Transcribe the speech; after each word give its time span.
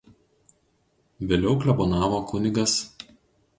Vėliau 1.33 1.53
klebonavo 1.65 2.25
kun. 2.35 2.51